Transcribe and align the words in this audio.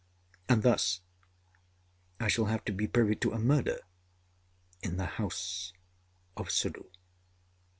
And 0.49 0.63
thus 0.63 1.01
I 2.19 2.27
shall 2.27 2.45
have 2.45 2.65
to 2.65 2.71
be 2.71 2.87
privy 2.87 3.13
to 3.17 3.33
a 3.33 3.37
murder 3.37 3.77
in 4.81 4.97
the 4.97 5.05
House 5.05 5.73
of 6.35 6.49
Suddhoo. 6.49 6.89